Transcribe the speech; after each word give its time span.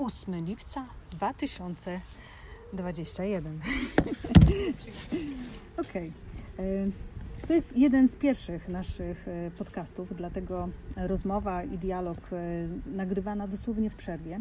8 0.00 0.44
lipca 0.44 0.86
2021. 1.10 3.60
Okej. 5.82 6.12
E, 6.58 6.62
To 7.46 7.52
jest 7.52 7.76
jeden 7.76 8.08
z 8.08 8.16
pierwszych 8.16 8.68
naszych 8.68 9.28
e, 9.28 9.50
podcastów, 9.58 10.16
dlatego 10.16 10.68
rozmowa 10.96 11.64
i 11.64 11.78
dialog 11.78 12.18
e, 12.32 12.68
nagrywana 12.96 13.48
dosłownie 13.48 13.90
w 13.90 13.94
przerwie. 13.94 14.40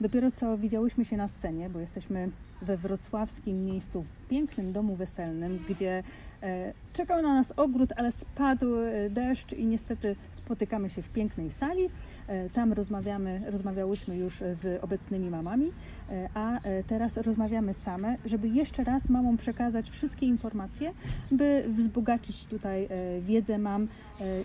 Dopiero 0.00 0.30
co 0.30 0.58
widziałyśmy 0.58 1.04
się 1.04 1.16
na 1.16 1.28
scenie, 1.28 1.70
bo 1.70 1.78
jesteśmy 1.80 2.30
we 2.62 2.76
wrocławskim 2.76 3.64
miejscu, 3.64 4.04
pięknym 4.32 4.72
domu 4.72 4.96
weselnym, 4.96 5.64
gdzie 5.68 6.02
e, 6.42 6.72
czekał 6.92 7.22
na 7.22 7.34
nas 7.34 7.52
ogród, 7.56 7.92
ale 7.96 8.12
spadł 8.12 8.76
e, 8.76 9.10
deszcz 9.10 9.52
i 9.52 9.66
niestety 9.66 10.16
spotykamy 10.30 10.90
się 10.90 11.02
w 11.02 11.08
pięknej 11.08 11.50
sali. 11.50 11.88
E, 12.26 12.50
Tam 12.50 12.72
rozmawiamy, 12.72 13.42
rozmawiałyśmy 13.46 14.16
już 14.16 14.36
z 14.52 14.84
obecnymi 14.84 15.30
mamami, 15.30 15.72
a 16.34 16.60
teraz 16.86 17.16
rozmawiamy 17.16 17.74
same, 17.74 18.16
żeby 18.24 18.48
jeszcze 18.48 18.84
raz 18.84 19.08
mamom 19.08 19.36
przekazać 19.36 19.90
wszystkie 19.90 20.26
informacje, 20.26 20.92
by 21.30 21.64
wzbogacić 21.68 22.44
tutaj 22.44 22.88
wiedzę 23.20 23.58
mam, 23.58 23.88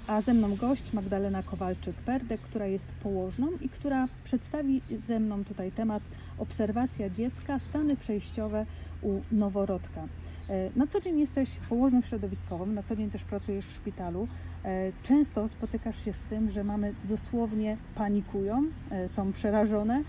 a 0.08 0.22
ze 0.22 0.34
mną 0.34 0.56
gość 0.56 0.94
Magdalena 0.94 1.44
Kowalczyk-Perdek, 1.44 2.38
która 2.38 2.66
jest 2.66 2.86
położną 3.04 3.48
i 3.62 3.70
która 3.70 4.08
przedstawi 4.24 4.82
ze 4.98 5.20
mną 5.20 5.44
tutaj 5.44 5.72
temat 5.72 6.04
obserwacja 6.38 7.10
dziecka, 7.10 7.60
stany 7.60 7.98
przejściowe 7.98 8.66
u 9.08 9.22
noworodka. 9.32 10.02
E, 10.50 10.70
Na 10.76 10.88
co 10.88 11.02
dzień 11.02 11.20
jesteś 11.20 11.50
położną 11.70 12.02
środowiskową, 12.02 12.66
na 12.66 12.84
co 12.84 12.96
dzień 12.96 13.10
też 13.10 13.24
pracujesz 13.24 13.66
w 13.66 13.76
szpitalu. 13.76 14.28
E, 14.66 14.92
Często 15.04 15.48
spotykasz 15.48 16.06
się 16.06 16.14
z 16.14 16.22
tym, 16.22 16.50
że 16.50 16.64
mamy 16.64 16.94
dosłownie 17.04 17.78
panikują, 17.96 18.64
e, 18.92 19.08
są 19.08 19.32
przerażone 19.32 20.04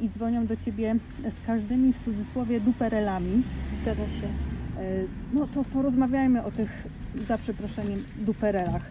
i 0.00 0.08
dzwonią 0.08 0.46
do 0.46 0.56
ciebie 0.56 0.96
z 1.28 1.40
każdymi 1.40 1.92
w 1.92 1.98
cudzysłowie 1.98 2.60
duperelami. 2.60 3.42
Zgadza 3.82 4.06
się. 4.06 4.28
No 5.32 5.46
to 5.46 5.64
porozmawiajmy 5.64 6.44
o 6.44 6.50
tych, 6.50 6.86
za 7.26 7.38
przeproszeniem, 7.38 8.04
duperelach. 8.16 8.82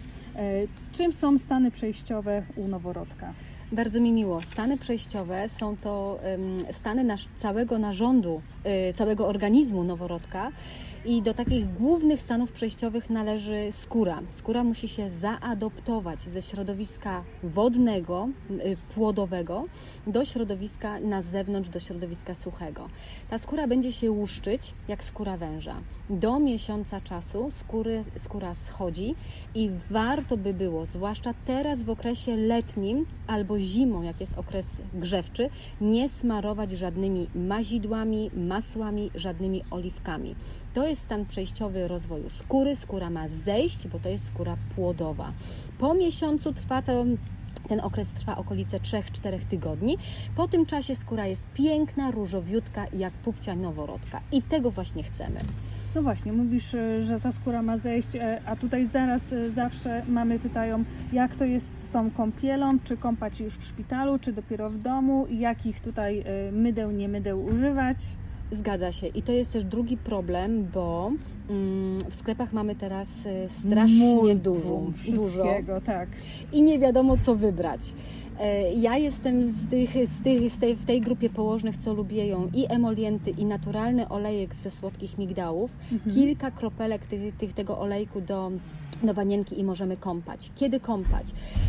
Czym 0.92 1.14
są 1.14 1.38
stany 1.40 1.72
przejściowe 1.72 2.44
u 2.56 2.68
noworodka? 2.68 3.34
Bardzo 3.72 4.00
mi 4.02 4.12
miło. 4.12 4.42
Stany 4.42 4.78
przejściowe 4.78 5.50
są 5.50 5.78
to 5.78 6.20
stany 6.72 7.04
nasz, 7.04 7.28
całego 7.36 7.78
narządu, 7.80 8.42
y, 8.90 8.94
całego 8.94 9.28
organizmu 9.28 9.84
noworodka. 9.84 10.52
I 11.06 11.22
do 11.22 11.34
takich 11.34 11.74
głównych 11.74 12.22
stanów 12.22 12.52
przejściowych 12.52 13.10
należy 13.10 13.68
skóra. 13.72 14.22
Skóra 14.30 14.64
musi 14.64 14.88
się 14.88 15.10
zaadoptować 15.10 16.22
ze 16.22 16.42
środowiska 16.42 17.24
wodnego, 17.44 18.30
y, 18.52 18.78
płodowego 18.96 19.66
do 20.08 20.26
środowiska 20.26 21.00
na 21.00 21.22
zewnątrz, 21.22 21.70
do 21.70 21.80
środowiska 21.80 22.36
suchego. 22.36 22.90
Ta 23.30 23.38
skóra 23.38 23.68
będzie 23.68 23.92
się 23.92 24.12
łuszczyć 24.12 24.74
jak 24.88 25.04
skóra 25.04 25.38
węża. 25.38 25.76
Do 26.10 26.40
miesiąca 26.40 27.02
czasu 27.02 27.52
skóry, 27.52 28.04
skóra 28.18 28.54
schodzi 28.54 29.16
i 29.56 29.70
warto 29.90 30.38
by 30.38 30.54
było, 30.54 30.86
zwłaszcza 30.86 31.34
teraz 31.46 31.84
w 31.84 31.90
okresie 31.90 32.36
letnim 32.36 33.06
albo 33.28 33.60
zimą, 33.60 34.02
jak 34.02 34.22
jest 34.22 34.38
okres 34.38 34.82
grzewczy, 34.94 35.50
nie 35.82 36.10
smarować 36.10 36.72
żadnymi 36.72 37.28
mazidłami, 37.36 38.32
masłami, 38.36 39.12
żadnymi 39.16 39.64
oliwkami. 39.72 40.36
To 40.74 40.88
jest 40.88 41.02
stan 41.02 41.26
przejściowy 41.26 41.88
rozwoju 41.88 42.30
skóry. 42.30 42.76
Skóra 42.76 43.10
ma 43.10 43.28
zejść, 43.28 43.88
bo 43.88 44.00
to 44.00 44.10
jest 44.10 44.28
skóra 44.28 44.58
płodowa. 44.76 45.32
Po 45.80 45.94
miesiącu 45.94 46.54
trwa 46.54 46.82
to 46.82 47.06
ten 47.68 47.80
okres 47.80 48.14
trwa 48.14 48.38
okolice 48.38 48.80
3-4 48.80 49.40
tygodni. 49.40 49.98
Po 50.36 50.48
tym 50.48 50.66
czasie 50.66 50.96
skóra 50.96 51.28
jest 51.28 51.48
piękna, 51.54 52.12
różowiutka, 52.12 52.86
jak 52.94 53.14
pupcia 53.14 53.56
noworodka. 53.56 54.22
I 54.32 54.42
tego 54.42 54.72
właśnie 54.72 55.04
chcemy. 55.04 55.40
No 55.96 56.02
właśnie, 56.02 56.34
mówisz, 56.34 56.74
e, 56.74 57.04
że 57.04 57.20
ta 57.20 57.32
skóra 57.32 57.62
ma 57.62 57.78
zejść, 57.78 58.16
e, 58.16 58.42
a 58.46 58.56
tutaj 58.56 58.86
zaraz 58.86 59.34
e, 59.34 59.50
zawsze 59.50 60.04
mamy 60.08 60.40
pytają, 60.40 60.84
jak 61.14 61.36
to 61.36 61.46
jest 61.46 61.88
z 61.88 61.92
tą 61.92 62.12
kąpielą, 62.12 62.80
czy 62.84 62.98
kąpać 62.98 63.40
już 63.40 63.54
w 63.54 63.64
szpitalu, 63.64 64.20
czy 64.20 64.34
dopiero 64.34 64.70
w 64.70 64.78
domu, 64.78 65.26
i 65.30 65.40
jakich 65.40 65.80
tutaj 65.80 66.24
mydeł, 66.52 66.92
nie 66.92 67.10
mydeł 67.10 67.46
używać. 67.46 67.98
Zgadza 68.52 68.92
się. 68.92 69.08
I 69.08 69.22
to 69.22 69.32
jest 69.32 69.54
też 69.54 69.64
drugi 69.64 69.98
problem, 69.98 70.68
bo 70.74 71.12
mm, 71.50 72.00
w 72.10 72.16
sklepach 72.16 72.54
mamy 72.54 72.76
teraz 72.76 73.10
strasznie 73.60 73.98
Multum 73.98 74.40
dużo, 74.40 74.92
dużo 75.08 75.82
tak. 75.86 76.10
i 76.52 76.62
nie 76.62 76.80
wiadomo 76.80 77.18
co 77.18 77.36
wybrać. 77.36 77.94
E, 78.40 78.74
Ja 78.74 78.98
jestem 78.98 79.50
z 79.50 79.70
tych, 79.70 79.90
z 80.08 80.24
tych, 80.24 80.52
z 80.52 80.60
tej, 80.60 80.76
w 80.76 80.86
tej 80.86 81.02
grupie 81.02 81.30
położnych, 81.30 81.78
co 81.78 81.94
lubią 81.94 82.50
i 82.54 82.66
emolienty, 82.70 83.30
i 83.32 83.46
naturalny 83.46 84.10
olejek 84.10 84.56
ze 84.56 84.72
słodkich 84.72 85.18
migdałów. 85.18 85.76
Mhm. 85.92 86.16
Kilka 86.16 86.52
kropelek 86.52 87.08
tych, 87.08 87.38
tych, 87.38 87.54
tego 87.54 87.80
olejku 87.80 88.22
do, 88.22 88.52
do 89.04 89.14
wanienki 89.14 89.60
i 89.60 89.64
możemy 89.64 89.98
kąpać. 89.98 90.52
Kiedy 90.56 90.80
kąpać? 90.80 91.28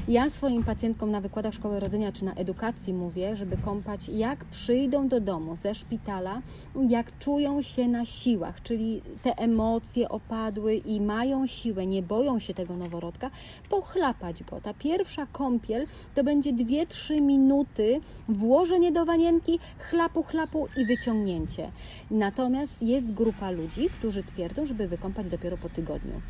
Ja 0.08 0.30
swoim 0.30 0.64
pacjentkom 0.64 1.10
na 1.10 1.20
wykładach 1.20 1.54
szkoły 1.54 1.80
rodzenia 1.80 2.12
czy 2.12 2.24
na 2.24 2.34
edukacji 2.34 2.94
mówię, 2.94 3.36
żeby 3.36 3.56
kąpać 3.56 4.08
jak 4.08 4.44
przyjdą 4.44 5.08
do 5.08 5.20
domu 5.20 5.56
ze 5.56 5.74
szpitala, 5.74 6.42
jak 6.88 7.18
czują 7.18 7.62
się 7.62 7.88
na 7.88 8.04
siłach, 8.04 8.62
czyli 8.62 9.02
te 9.22 9.38
emocje 9.38 10.08
opadły 10.08 10.74
i 10.74 11.00
mają 11.00 11.46
siłę, 11.46 11.86
nie 11.86 12.02
boją 12.02 12.38
się 12.38 12.54
tego 12.54 12.76
noworodka, 12.76 13.30
pochlapać 13.70 14.44
go. 14.44 14.60
Ta 14.60 14.74
pierwsza 14.74 15.26
kąpiel 15.32 15.86
to 16.14 16.24
będzie 16.24 16.52
2-3 16.52 17.20
minuty, 17.20 18.00
włożenie 18.28 18.92
do 18.92 19.04
wanienki, 19.04 19.58
chlapu, 19.78 20.22
chlapu 20.22 20.68
i 20.76 20.86
wyciągnięcie. 20.86 21.70
Natomiast 22.10 22.82
jest 22.82 23.14
grupa 23.14 23.50
ludzi, 23.50 23.88
którzy 23.98 24.24
twierdzą, 24.24 24.66
żeby 24.66 24.88
wykąpać 24.88 25.26
dopiero 25.26 25.56
po 25.56 25.68
tygodniu. 25.68 26.20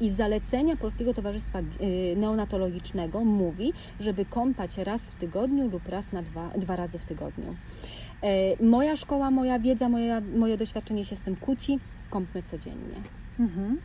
I 0.00 0.10
zalecenia 0.10 0.76
Polskiego 0.76 1.14
Towarzystwa 1.14 1.58
y, 1.60 2.16
Neonatologicznego 2.16 3.24
mówi, 3.24 3.72
żeby 4.00 4.24
kąpać 4.24 4.78
raz 4.78 5.10
w 5.10 5.14
tygodniu 5.14 5.70
lub 5.70 5.88
raz 5.88 6.12
na 6.12 6.22
dwa, 6.22 6.48
dwa 6.48 6.76
razy 6.76 6.98
w 6.98 7.04
tygodniu. 7.04 7.56
E, 8.22 8.64
Moja 8.64 8.96
szkoła, 8.96 9.30
moja 9.30 9.58
wiedza, 9.58 9.88
moje 10.36 10.56
doświadczenie 10.58 11.04
się 11.04 11.16
z 11.16 11.22
tym 11.22 11.36
kłóci. 11.36 11.78
Kąpmy 12.10 12.42
codziennie. 12.42 12.96
Mhm. 13.40 13.78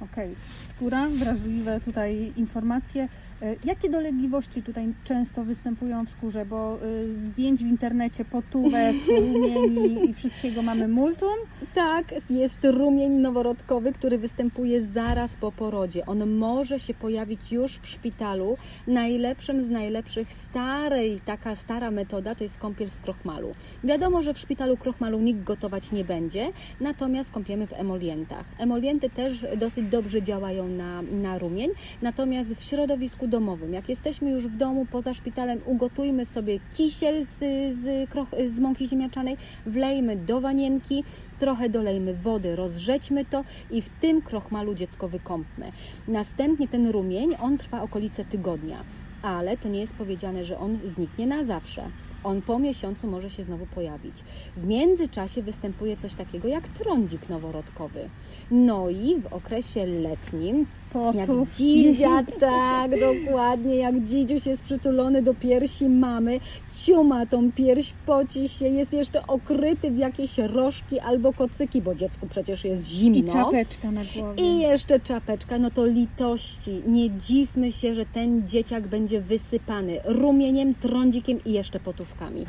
Okej, 0.00 0.34
skóra, 0.66 1.08
wrażliwe 1.08 1.80
tutaj 1.80 2.32
informacje. 2.36 3.08
E, 3.42 3.56
Jakie 3.64 3.90
dolegliwości 3.90 4.62
tutaj 4.62 4.94
często 5.04 5.44
występują 5.44 6.06
w 6.06 6.10
skórze? 6.10 6.46
Bo 6.46 6.78
y, 6.84 7.18
zdjęć 7.18 7.64
w 7.64 7.66
internecie, 7.66 8.24
potówek, 8.24 8.96
rumieni 9.20 10.10
i 10.10 10.14
wszystkiego 10.14 10.62
mamy 10.62 10.88
multum. 10.88 11.34
Tak, 11.74 12.30
jest 12.30 12.64
rumień 12.64 13.12
noworodkowy, 13.12 13.92
który 13.92 14.18
występuje 14.18 14.84
zaraz 14.84 15.36
po 15.36 15.52
porodzie. 15.52 16.06
On 16.06 16.30
może 16.30 16.80
się 16.80 16.94
pojawić 16.94 17.52
już 17.52 17.78
w 17.78 17.86
szpitalu. 17.86 18.56
Najlepszym 18.86 19.64
z 19.64 19.70
najlepszych 19.70 20.32
starej, 20.32 21.20
taka 21.20 21.56
stara 21.56 21.90
metoda 21.90 22.34
to 22.34 22.44
jest 22.44 22.58
kąpiel 22.58 22.88
w 22.90 23.00
krochmalu. 23.00 23.54
Wiadomo, 23.84 24.22
że 24.22 24.34
w 24.34 24.38
szpitalu 24.38 24.76
krochmalu 24.76 25.20
nikt 25.20 25.44
gotować 25.44 25.92
nie 25.92 26.04
będzie, 26.04 26.52
natomiast 26.80 27.30
kąpiemy 27.30 27.66
w 27.66 27.72
emolientach. 27.72 28.44
Emolienty 28.58 29.10
też 29.10 29.46
dosyć 29.56 29.86
dobrze 29.88 30.22
działają 30.22 30.68
na, 30.68 31.02
na 31.02 31.38
rumień, 31.38 31.70
natomiast 32.02 32.54
w 32.54 32.64
środowisku 32.64 33.31
domowym, 33.32 33.72
jak 33.72 33.88
jesteśmy 33.88 34.30
już 34.30 34.46
w 34.46 34.56
domu, 34.56 34.86
poza 34.90 35.14
szpitalem, 35.14 35.60
ugotujmy 35.66 36.26
sobie 36.26 36.60
kisiel 36.76 37.24
z, 37.24 37.38
z, 37.74 38.10
kroch, 38.10 38.28
z 38.46 38.58
mąki 38.58 38.88
ziemniaczanej, 38.88 39.36
wlejmy 39.66 40.16
do 40.16 40.40
wanienki, 40.40 41.04
trochę 41.38 41.68
dolejmy 41.68 42.14
wody, 42.14 42.56
rozrzećmy 42.56 43.24
to 43.24 43.44
i 43.70 43.82
w 43.82 43.88
tym 43.88 44.22
krochmalu 44.22 44.74
dziecko 44.74 45.08
wykąpmy. 45.08 45.72
Następnie 46.08 46.68
ten 46.68 46.86
rumień, 46.86 47.34
on 47.40 47.58
trwa 47.58 47.82
okolice 47.82 48.24
tygodnia, 48.24 48.84
ale 49.22 49.56
to 49.56 49.68
nie 49.68 49.80
jest 49.80 49.94
powiedziane, 49.94 50.44
że 50.44 50.58
on 50.58 50.78
zniknie 50.84 51.26
na 51.26 51.44
zawsze. 51.44 51.82
On 52.24 52.42
po 52.42 52.58
miesiącu 52.58 53.06
może 53.06 53.30
się 53.30 53.44
znowu 53.44 53.66
pojawić. 53.66 54.14
W 54.56 54.66
międzyczasie 54.66 55.42
występuje 55.42 55.96
coś 55.96 56.14
takiego 56.14 56.48
jak 56.48 56.68
trądzik 56.68 57.28
noworodkowy. 57.28 58.08
No 58.50 58.90
i 58.90 59.20
w 59.20 59.26
okresie 59.26 59.86
letnim 59.86 60.66
jak 61.14 61.26
Potów. 61.26 61.56
dzidzia, 61.56 62.22
tak, 62.40 62.90
dokładnie, 63.00 63.76
jak 63.76 64.04
dzidziuś 64.04 64.46
jest 64.46 64.62
przytulony 64.62 65.22
do 65.22 65.34
piersi 65.34 65.88
mamy, 65.88 66.40
ciuma 66.76 67.26
tą 67.26 67.52
pierś, 67.52 67.92
poci 68.06 68.48
się, 68.48 68.68
jest 68.68 68.92
jeszcze 68.92 69.26
okryty 69.26 69.90
w 69.90 69.98
jakieś 69.98 70.38
rożki 70.38 71.00
albo 71.00 71.32
kocyki, 71.32 71.82
bo 71.82 71.94
dziecku 71.94 72.26
przecież 72.26 72.64
jest 72.64 72.88
zimno. 72.88 73.18
I 73.18 73.24
czapeczka 73.24 73.90
na 73.90 74.00
głowie. 74.16 74.44
I 74.44 74.58
jeszcze 74.58 75.00
czapeczka, 75.00 75.58
no 75.58 75.70
to 75.70 75.86
litości. 75.86 76.82
Nie 76.86 77.10
dziwmy 77.10 77.72
się, 77.72 77.94
że 77.94 78.06
ten 78.06 78.48
dzieciak 78.48 78.88
będzie 78.88 79.20
wysypany 79.20 80.00
rumieniem, 80.04 80.74
trądzikiem 80.74 81.44
i 81.44 81.52
jeszcze 81.52 81.80
potówkami. 81.80 82.46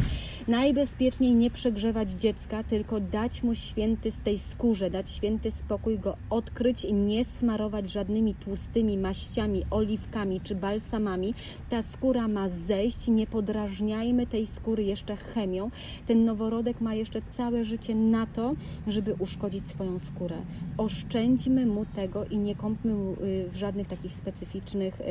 Najbezpieczniej 0.48 1.36
nie 1.36 1.52
przegrzewać 1.52 2.12
dziecka, 2.12 2.64
tylko 2.64 3.00
dać 3.00 3.44
mu 3.44 3.56
święty 3.56 4.12
z 4.12 4.22
tej 4.22 4.40
skórze, 4.40 4.90
dać 4.90 5.10
święty 5.10 5.52
spokój, 5.52 6.00
go 6.00 6.18
odkryć, 6.30 6.86
nie 6.92 7.26
smarować 7.26 7.90
żadnymi 7.90 8.33
tłustymi 8.34 8.98
maściami, 8.98 9.64
oliwkami 9.72 10.42
czy 10.42 10.56
balsamami. 10.56 11.34
Ta 11.70 11.82
skóra 11.82 12.28
ma 12.28 12.50
zejść, 12.50 13.08
nie 13.08 13.28
podrażniajmy 13.28 14.28
tej 14.28 14.48
skóry 14.48 14.84
jeszcze 14.84 15.16
chemią. 15.16 15.72
Ten 16.08 16.26
noworodek 16.26 16.82
ma 16.82 16.94
jeszcze 16.94 17.22
całe 17.22 17.66
życie 17.66 17.96
na 17.96 18.26
to, 18.26 18.56
żeby 18.88 19.16
uszkodzić 19.20 19.68
swoją 19.68 20.00
skórę. 20.00 20.38
Oszczędźmy 20.78 21.66
mu 21.66 21.86
tego 21.86 22.26
i 22.26 22.38
nie 22.38 22.56
kąpmy 22.56 22.94
mu 22.94 23.12
y, 23.14 23.50
w 23.50 23.56
żadnych 23.56 23.88
takich 23.88 24.14
specyficznych 24.14 25.02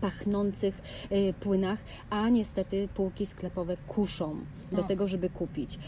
pachnących 0.00 0.82
y, 1.12 1.34
płynach, 1.40 1.78
a 2.10 2.28
niestety 2.28 2.88
półki 2.94 3.26
sklepowe 3.26 3.76
kuszą 3.88 4.36
do 4.72 4.80
O. 4.80 4.86
tego, 4.86 5.08
żeby 5.08 5.30
kupić. 5.30 5.78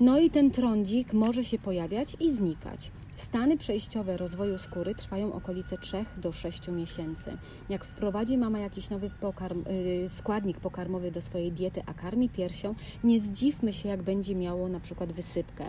No 0.00 0.18
i 0.18 0.30
ten 0.30 0.50
trądzik 0.50 1.12
może 1.12 1.44
się 1.44 1.58
pojawiać 1.58 2.16
i 2.20 2.32
znikać. 2.32 2.90
Stany 3.20 3.56
przejściowe 3.58 4.16
rozwoju 4.16 4.58
skóry 4.58 4.94
trwają 4.94 5.32
okolice 5.32 5.78
3 5.78 6.04
do 6.16 6.32
6 6.32 6.68
miesięcy. 6.68 7.36
Jak 7.68 7.84
wprowadzi 7.84 8.38
mama 8.38 8.58
jakiś 8.58 8.90
nowy 8.90 9.10
pokarm, 9.20 9.64
y, 10.04 10.08
składnik 10.08 10.60
pokarmowy 10.60 11.10
do 11.10 11.22
swojej 11.22 11.52
diety, 11.52 11.82
a 11.86 11.94
karmi 11.94 12.28
piersią, 12.28 12.74
nie 13.04 13.20
zdziwmy 13.20 13.72
się, 13.72 13.88
jak 13.88 14.02
będzie 14.02 14.34
miało 14.34 14.68
na 14.68 14.80
przykład 14.80 15.12
wysypkę. 15.12 15.64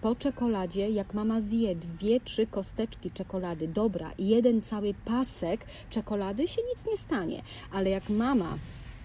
Po 0.00 0.14
czekoladzie, 0.14 0.90
jak 0.90 1.14
mama 1.14 1.40
zje 1.40 1.76
dwie, 1.76 2.20
trzy 2.20 2.46
kosteczki 2.46 3.10
czekolady, 3.10 3.68
dobra, 3.68 4.10
jeden 4.18 4.62
cały 4.62 4.94
pasek 5.04 5.60
czekolady, 5.90 6.48
się 6.48 6.62
nic 6.74 6.86
nie 6.86 6.96
stanie. 6.96 7.42
Ale 7.72 7.90
jak 7.90 8.08
mama 8.10 8.58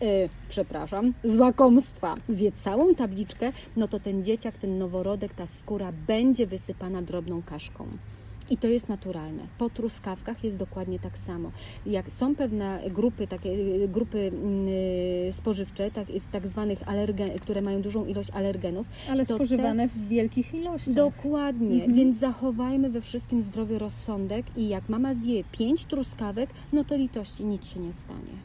y, 0.04 0.30
przepraszam, 0.50 1.14
z 1.24 1.36
łakomstwa 1.38 2.16
zje 2.30 2.52
całą 2.52 2.96
tabliczkę, 2.96 3.52
no 3.78 3.88
to 3.88 4.00
ten 4.00 4.24
dzieciak, 4.26 4.58
ten 4.58 4.78
noworodek, 4.78 5.34
ta 5.34 5.48
skóra 5.48 5.92
będzie 6.08 6.48
wysypana 6.48 7.02
drobną 7.02 7.42
kaszką. 7.42 7.86
I 8.50 8.58
to 8.58 8.68
jest 8.68 8.90
naturalne. 8.90 9.44
Po 9.58 9.70
truskawkach 9.70 10.44
jest 10.44 10.58
dokładnie 10.58 11.00
tak 11.00 11.18
samo. 11.18 11.52
Jak 11.86 12.12
są 12.12 12.36
pewne 12.36 12.80
grupy, 12.90 13.28
takie 13.28 13.50
y, 13.50 13.88
grupy 13.88 14.20
mm, 14.34 15.34
spożywcze, 15.34 15.92
tak, 15.92 16.08
z 16.20 16.28
tak 16.30 16.48
zwanych 16.48 16.88
alergen, 16.90 17.30
które 17.40 17.62
mają 17.62 17.82
dużą 17.82 18.06
ilość 18.06 18.30
alergenów, 18.30 18.88
Ale 19.10 19.26
to 19.26 19.30
te- 19.30 19.36
spożywane 19.36 19.88
w 19.88 20.08
wielkich 20.08 20.54
ilościach. 20.54 20.94
Dokładnie, 20.96 21.76
Mhm. 21.76 21.94
więc 21.94 22.18
zachowajmy 22.18 22.90
we 22.90 23.02
wszystkim 23.02 23.42
zdrowy 23.42 23.80
rozsądek 23.80 24.46
i 24.58 24.68
jak 24.70 24.90
mama 24.90 25.14
zje 25.14 25.44
pięć 25.52 25.86
truskawek, 25.86 26.50
no 26.74 26.84
to 26.84 26.98
litości 26.98 27.46
nic 27.46 27.66
się 27.68 27.80
nie 27.80 27.94
stanie. 27.94 28.36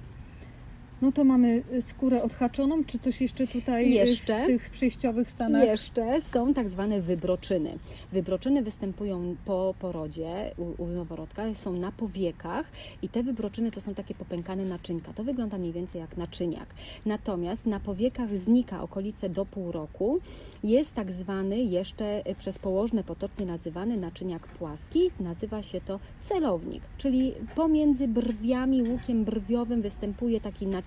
No 1.02 1.12
to 1.12 1.24
mamy 1.24 1.62
y, 1.72 1.82
skórę 1.82 2.22
odhaczoną, 2.22 2.84
czy 2.84 2.98
coś 2.98 3.20
jeszcze 3.20 3.46
tutaj 3.46 3.84
y, 3.84 3.88
Jeszcze? 3.88 4.44
w 4.44 4.46
tych 4.46 4.70
przejściowych 4.70 5.30
stanach? 5.30 5.64
Jeszcze 5.64 6.20
są 6.20 6.54
tak 6.54 6.68
zwane 6.68 7.00
wybroczyny. 7.00 7.78
Wybroczyny 8.12 8.62
występują 8.62 9.36
po 9.44 9.74
porodzie 9.78 10.54
u, 10.58 10.82
u 10.82 10.86
noworodka, 10.86 11.54
są 11.54 11.72
na 11.72 11.92
powiekach 11.92 12.66
i 13.02 13.08
te 13.08 13.22
wybroczyny 13.22 13.70
to 13.70 13.80
są 13.80 13.94
takie 13.94 14.14
popękane 14.14 14.64
naczynka. 14.64 15.12
To 15.12 15.24
wygląda 15.24 15.58
mniej 15.58 15.72
więcej 15.72 16.00
jak 16.00 16.16
naczyniak. 16.16 16.74
Natomiast 17.06 17.66
na 17.66 17.80
powiekach 17.80 18.38
znika 18.38 18.82
okolice 18.82 19.28
do 19.28 19.46
pół 19.46 19.72
roku. 19.72 20.20
Jest 20.64 20.94
tak 20.94 21.12
zwany 21.12 21.58
jeszcze 21.58 22.30
y, 22.30 22.34
przez 22.34 22.58
położne 22.58 23.04
potocznie 23.04 23.46
nazywany 23.46 23.96
naczyniak 23.96 24.46
płaski. 24.46 25.10
Nazywa 25.20 25.62
się 25.62 25.80
to 25.80 26.00
celownik, 26.20 26.82
czyli 26.98 27.32
pomiędzy 27.54 28.08
brwiami, 28.08 28.82
łukiem 28.82 29.24
brwiowym 29.24 29.82
występuje 29.82 30.40
taki 30.40 30.66
naczyniak. 30.66 30.85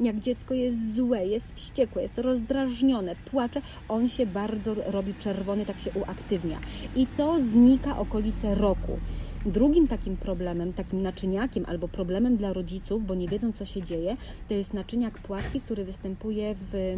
Jak 0.00 0.20
dziecko 0.20 0.54
jest 0.54 0.94
złe, 0.94 1.26
jest 1.26 1.54
wściekłe, 1.54 2.02
jest 2.02 2.18
rozdrażnione, 2.18 3.16
płacze, 3.30 3.62
on 3.88 4.08
się 4.08 4.26
bardzo 4.26 4.74
robi 4.74 5.14
czerwony, 5.14 5.66
tak 5.66 5.78
się 5.78 5.90
uaktywnia. 5.90 6.58
I 6.96 7.06
to 7.06 7.40
znika 7.40 7.98
okolice 7.98 8.54
roku. 8.54 8.98
Drugim 9.46 9.88
takim 9.88 10.16
problemem, 10.16 10.72
takim 10.72 11.02
naczyniakiem 11.02 11.64
albo 11.68 11.88
problemem 11.88 12.36
dla 12.36 12.52
rodziców, 12.52 13.06
bo 13.06 13.14
nie 13.14 13.28
wiedzą 13.28 13.52
co 13.52 13.64
się 13.64 13.82
dzieje, 13.82 14.16
to 14.48 14.54
jest 14.54 14.74
naczyniak 14.74 15.18
płaski, 15.18 15.60
który 15.60 15.84
występuje 15.84 16.54
w 16.72 16.96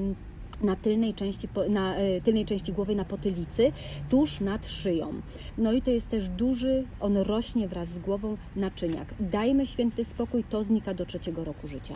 na 0.63 0.77
tylnej 0.77 1.15
części, 1.15 1.49
na 1.69 1.97
e, 1.97 2.21
tylnej 2.21 2.45
części 2.45 2.73
głowy, 2.73 2.95
na 2.95 3.05
potylicy, 3.05 3.73
tuż 4.09 4.41
nad 4.41 4.67
szyją. 4.67 5.13
No 5.59 5.73
i 5.73 5.83
to 5.83 5.91
jest 5.91 6.09
też 6.09 6.29
duży, 6.29 6.85
on 7.01 7.17
rośnie 7.17 7.69
wraz 7.69 7.89
z 7.89 7.99
głową 7.99 8.37
naczyniak. 8.57 9.15
Dajmy 9.21 9.67
święty 9.67 10.05
spokój, 10.05 10.45
to 10.45 10.65
znika 10.65 10.95
do 10.95 11.07
trzeciego 11.07 11.45
roku 11.45 11.69
życia. 11.69 11.95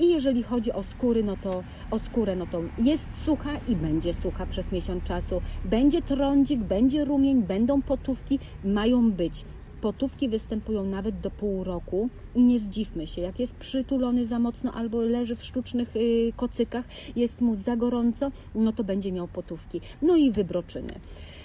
I 0.00 0.10
jeżeli 0.10 0.42
chodzi 0.42 0.72
o 0.72 0.82
skóry, 0.82 1.22
no 1.22 1.36
to 1.42 1.64
o 1.90 1.98
skórę, 1.98 2.36
no 2.36 2.46
to 2.46 2.62
jest 2.78 3.24
sucha 3.24 3.50
i 3.68 3.76
będzie 3.76 4.14
sucha 4.14 4.46
przez 4.46 4.72
miesiąc 4.72 5.04
czasu. 5.04 5.42
Będzie 5.64 6.02
trądzik, 6.02 6.60
będzie 6.60 7.04
rumień, 7.04 7.42
będą 7.42 7.82
potówki, 7.82 8.38
mają 8.64 9.12
być. 9.12 9.44
Potówki 9.84 10.28
występują 10.28 10.84
nawet 10.84 11.20
do 11.20 11.30
pół 11.30 11.64
roku 11.64 12.08
i 12.34 12.42
nie 12.42 12.58
zdziwmy 12.58 13.06
się, 13.06 13.20
jak 13.20 13.40
jest 13.40 13.56
przytulony 13.56 14.26
za 14.26 14.38
mocno 14.38 14.72
albo 14.72 15.02
leży 15.02 15.36
w 15.36 15.44
sztucznych 15.44 15.96
y, 15.96 16.32
kocykach, 16.36 16.84
jest 17.16 17.40
mu 17.40 17.56
za 17.56 17.76
gorąco, 17.76 18.30
no 18.54 18.72
to 18.72 18.84
będzie 18.84 19.12
miał 19.12 19.28
potówki. 19.28 19.80
No 20.02 20.16
i 20.16 20.30
wybroczyny. 20.30 20.94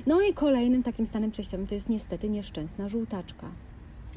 No 0.07 0.21
i 0.21 0.33
kolejnym 0.33 0.83
takim 0.83 1.05
stanem 1.05 1.31
przejściowym 1.31 1.67
to 1.67 1.75
jest 1.75 1.89
niestety 1.89 2.29
nieszczęsna 2.29 2.89
żółtaczka. 2.89 3.51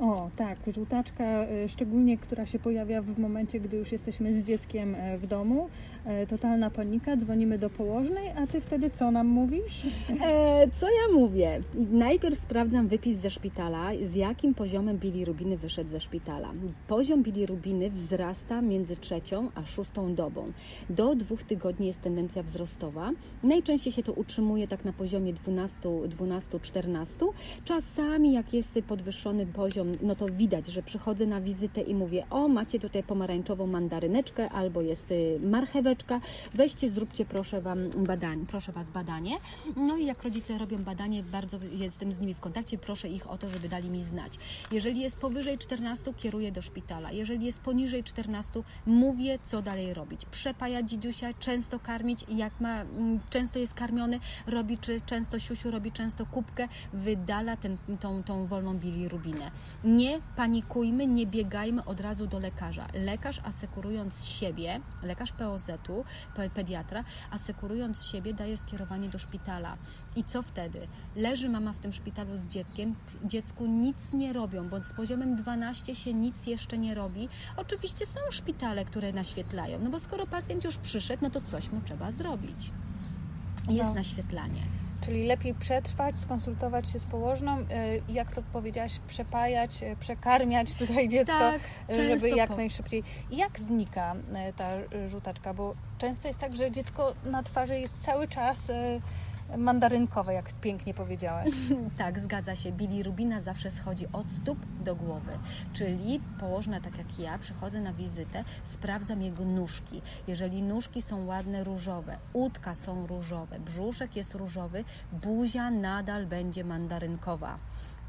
O, 0.03 0.31
tak, 0.37 0.59
żółtaczka, 0.75 1.45
y, 1.65 1.69
szczególnie 1.69 2.19
która 2.19 2.47
się 2.47 2.59
pojawia 2.59 3.03
w 3.03 3.19
momencie, 3.19 3.61
gdy 3.61 3.77
już 3.77 3.93
jesteśmy 3.93 4.35
z 4.35 4.45
dzieckiem 4.45 4.95
e, 4.95 5.19
w 5.19 5.27
domu. 5.27 5.69
E, 6.05 6.27
Totalna 6.27 6.71
panika, 6.71 7.17
dzwonimy 7.17 7.59
do 7.59 7.71
położnej, 7.71 8.31
a 8.37 8.47
ty 8.47 8.61
wtedy 8.61 8.91
co 8.91 9.11
nam 9.11 9.27
mówisz? 9.27 9.87
E, 10.23 10.69
co 10.71 10.87
ja 10.87 11.15
mówię? 11.15 11.63
Najpierw 11.91 12.39
sprawdzam 12.39 12.89
wypis 12.89 13.19
ze 13.19 13.31
szpitala, 13.31 13.91
z 14.05 14.15
jakim 14.15 14.55
poziomem 14.55 14.99
bilirubiny 14.99 15.57
wyszedł 15.57 15.91
ze 15.91 16.01
szpitala. 16.01 16.51
Poziom 16.89 17.23
bilirubiny 17.23 17.91
wzrasta 17.91 18.63
między 18.63 18.97
trzecią 18.97 19.49
a 19.55 19.67
szóstą 19.67 20.15
dobą. 20.15 20.53
Do 20.91 21.15
dwóch 21.15 21.43
tygodni 21.43 21.87
jest 21.87 22.01
tendencja 22.01 22.43
wzrostowa. 22.43 23.11
Najczęściej 23.43 23.93
się 23.93 24.03
to 24.03 24.13
utrzymuje 24.13 24.69
tak 24.69 24.85
na 24.85 24.93
poziomie 24.93 25.35
12-14. 25.35 27.27
Czasami 27.65 28.33
jak 28.33 28.55
jest 28.55 28.79
podwyższony 28.89 29.47
poziom, 29.47 29.92
no 30.03 30.15
to 30.15 30.27
widać, 30.27 30.67
że 30.67 30.83
przychodzę 30.83 31.27
na 31.27 31.41
wizytę 31.41 31.81
i 31.81 31.95
mówię, 31.95 32.25
o 32.31 32.49
macie 32.49 32.81
tutaj 32.81 33.03
pomarańczową 33.03 33.67
mandaryneczkę 33.67 34.51
albo 34.51 34.83
jest 34.83 35.11
y, 35.11 35.41
marcheweczka, 35.43 36.21
weźcie, 36.55 36.91
zróbcie 36.91 37.25
proszę 37.25 37.61
Wam 37.61 37.91
badanie, 37.91 38.47
proszę 38.47 38.73
Was 38.73 38.91
badanie. 38.91 39.37
No 39.77 39.97
i 39.97 40.07
jak 40.07 40.23
rodzice 40.23 40.59
robią 40.59 40.85
badanie, 40.85 41.23
bardzo 41.23 41.59
jestem 41.73 42.13
z 42.13 42.21
nimi 42.21 42.35
w 42.35 42.41
kontakcie, 42.41 42.79
proszę 42.79 43.09
ich 43.09 43.31
o 43.31 43.39
to, 43.39 43.51
żeby 43.51 43.69
dali 43.69 43.91
mi 43.91 44.03
znać. 44.03 44.39
Jeżeli 44.73 45.01
jest 45.01 45.17
powyżej 45.17 45.59
14, 45.59 46.15
kieruję 46.15 46.53
do 46.53 46.63
szpitala. 46.63 47.13
Jeżeli 47.13 47.47
jest 47.47 47.61
poniżej 47.61 48.05
14, 48.05 48.63
mówię, 48.87 49.39
co 49.43 49.63
dalej 49.63 49.95
robić. 49.95 50.27
Przepajać 50.27 50.91
dzidziusia, 50.91 51.35
często 51.35 51.79
karmić, 51.79 52.25
jak 52.29 52.61
ma, 52.61 52.81
mm, 52.81 53.21
często 53.31 53.59
jest 53.59 53.75
karmiony, 53.75 54.21
robi 54.47 54.79
czy 54.79 55.01
często 55.01 55.39
siusiu, 55.39 55.71
robi 55.71 55.93
często 55.93 56.27
kubkę, 56.27 56.69
wydala 56.93 57.57
ten, 57.57 57.77
tą, 58.01 58.23
tą 58.23 58.47
wolną 58.47 58.79
bilirubinę. 58.79 59.51
Nie 59.85 60.21
panikujmy, 60.37 61.07
nie 61.07 61.27
biegajmy 61.27 61.85
od 61.85 62.01
razu 62.01 62.27
do 62.27 62.39
lekarza. 62.39 62.87
Lekarz 62.95 63.41
asekurując 63.45 64.25
siebie, 64.25 64.81
lekarz 65.03 65.33
POZ-u, 65.33 66.05
pe- 66.37 66.51
pediatra, 66.51 67.05
asekurując 67.31 68.05
siebie, 68.05 68.35
daje 68.35 68.57
skierowanie 68.57 69.09
do 69.09 69.19
szpitala. 69.19 69.77
I 70.17 70.25
co 70.25 70.43
wtedy? 70.43 70.89
Leży 71.17 71.49
mama 71.49 71.73
w 71.73 71.79
tym 71.79 71.93
szpitalu 71.93 72.37
z 72.37 72.47
dzieckiem, 72.47 72.95
dziecku 73.25 73.67
nic 73.67 74.13
nie 74.13 74.33
robią, 74.33 74.69
bo 74.69 74.85
z 74.85 74.93
poziomem 74.93 75.37
12 75.37 75.95
się 75.95 76.15
nic 76.15 76.47
jeszcze 76.47 76.79
nie 76.79 76.95
robi. 76.95 77.29
Oczywiście 77.57 78.07
są 78.07 78.21
szpitale, 78.31 78.85
które 78.85 79.13
naświetlają, 79.13 79.79
no 79.83 79.91
bo 79.91 80.01
skoro 80.01 80.27
pacjent 80.27 80.65
już 80.65 80.77
przyszedł, 80.77 81.23
no 81.23 81.31
to 81.31 81.41
coś 81.41 81.71
mu 81.71 81.81
trzeba 81.81 82.13
zrobić. 82.13 82.71
Jest 83.69 83.89
No. 83.89 83.95
naświetlanie. 83.95 84.63
Czyli 85.05 85.27
lepiej 85.27 85.55
przetrwać, 85.55 86.17
skonsultować 86.17 86.91
się 86.91 86.99
z 86.99 87.05
położną, 87.07 87.59
y, 87.61 87.65
jak 88.09 88.33
to 88.33 88.43
powiedziałaś, 88.53 88.99
przepajać, 89.09 89.83
y, 89.83 89.97
przekarmiać 90.01 90.75
tutaj 90.87 91.09
dziecko, 91.09 91.39
Tak, 91.39 91.61
y, 91.99 92.17
żeby 92.17 92.31
jak 92.31 92.51
po- 92.51 92.57
najszybciej. 92.57 93.03
I 93.31 93.37
Jak 93.37 93.61
znika 93.61 94.15
ta 94.57 94.69
żółtaczka? 95.09 95.55
Bo 95.55 95.75
często 95.99 96.29
jest 96.29 96.41
tak, 96.41 96.57
że 96.57 96.71
dziecko 96.71 97.13
na 97.31 97.43
twarzy 97.43 97.79
jest 97.79 98.01
cały 98.01 98.29
czas 98.29 98.71
mandarynkowe, 99.57 100.35
jak 100.35 100.53
pięknie 100.53 100.95
powiedziałaś. 100.95 101.49
Tak, 101.99 102.19
zgadza 102.19 102.57
się. 102.57 102.73
Bilirubina 102.73 103.41
zawsze 103.41 103.71
schodzi 103.71 104.07
od 104.13 104.33
stóp 104.33 104.59
do 104.85 104.97
głowy. 104.97 105.33
Czyli 105.73 106.21
położna 106.41 106.81
tak 106.81 106.99
jak 106.99 107.19
ja, 107.19 107.39
przychodzę 107.39 107.81
na 107.81 107.93
wizytę, 107.93 108.45
sprawdzam 108.65 109.23
jego 109.23 109.45
nóżki. 109.45 110.03
Jeżeli 110.29 110.63
nóżki 110.63 111.03
są 111.03 111.27
ładne, 111.27 111.65
różowe, 111.65 112.17
udka 112.33 112.75
są 112.75 113.07
różowe, 113.07 113.61
brzuszek 113.61 114.17
jest 114.17 114.35
różowy, 114.35 114.85
buzia 115.13 115.71
nadal 115.71 116.27
będzie 116.27 116.65
mandarynkowa. 116.65 117.59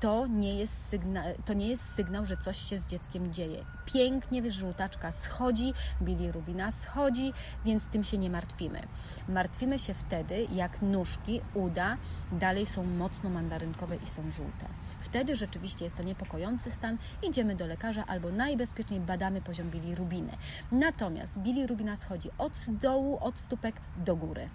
To 0.03 0.27
nie, 0.27 0.55
jest 0.55 0.87
sygna, 0.87 1.23
to 1.45 1.53
nie 1.53 1.67
jest 1.67 1.93
sygnał, 1.93 2.25
że 2.25 2.37
coś 2.37 2.57
się 2.57 2.79
z 2.79 2.85
dzieckiem 2.85 3.33
dzieje. 3.33 3.65
Pięknie 3.85 4.51
żółtaczka 4.51 5.11
schodzi, 5.11 5.73
bilirubina 6.01 6.71
schodzi, 6.71 7.33
więc 7.65 7.87
tym 7.87 8.03
się 8.03 8.17
nie 8.17 8.29
martwimy. 8.29 8.81
Martwimy 9.29 9.79
się 9.79 9.93
wtedy, 9.93 10.47
jak 10.51 10.81
nóżki, 10.81 11.41
uda 11.53 11.97
dalej 12.31 12.65
są 12.65 12.83
mocno 12.83 13.29
mandarynkowe 13.29 13.95
i 13.95 14.07
są 14.07 14.31
żółte. 14.31 14.65
Wtedy 15.01 15.35
rzeczywiście 15.35 15.83
jest 15.83 15.97
to 15.97 16.03
niepokojący 16.03 16.71
stan, 16.71 16.97
idziemy 17.27 17.55
do 17.55 17.67
lekarza 17.67 18.03
albo 18.07 18.31
najbezpieczniej 18.31 18.99
badamy 18.99 19.41
poziom 19.41 19.69
bilirubiny. 19.69 20.31
Natomiast 20.71 21.37
bilirubina 21.37 21.95
schodzi 21.95 22.29
od 22.37 22.53
dołu, 22.81 23.17
od 23.21 23.37
stópek 23.37 23.75
do 23.97 24.15
góry 24.15 24.49